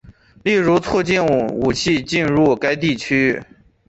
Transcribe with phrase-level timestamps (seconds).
[0.41, 3.39] 例如促进武器进入该地区。